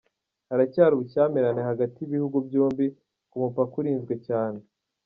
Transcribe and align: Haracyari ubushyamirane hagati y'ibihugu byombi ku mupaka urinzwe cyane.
Haracyari 0.49 0.93
ubushyamirane 0.95 1.61
hagati 1.69 1.97
y'ibihugu 2.01 2.37
byombi 2.47 2.85
ku 3.29 3.35
mupaka 3.43 3.73
urinzwe 3.81 4.13
cyane. 4.27 4.59